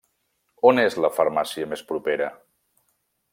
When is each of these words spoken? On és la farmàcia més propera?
On 0.69 0.81
és 0.83 0.97
la 1.05 1.11
farmàcia 1.17 1.69
més 1.75 1.85
propera? 1.91 2.31